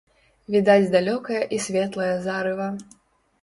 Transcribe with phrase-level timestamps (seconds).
[0.53, 2.71] Відаць далёкае і светлае зарыва.